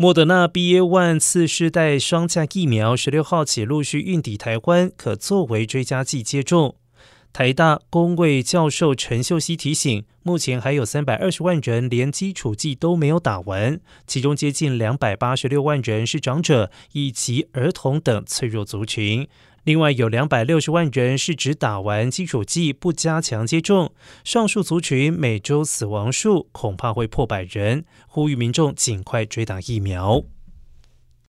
[0.00, 6.76] 莫德纳 BA One 次世代双价疫苗十六号起陆续运抵台湾，可作为追加剂接种。
[7.34, 19.28] 台大公卫教授陈秀熙提醒，目前还有三百二十万人连基础剂都没有打完，其中接近两百八十六万人是长者以及儿童等脆弱族群。
[19.64, 23.92] 另外有两百六十万人是指打完基础剂不加强接种，
[24.24, 30.24] 上述族群每周死亡数恐怕会破百人，呼吁民众尽快追打疫苗。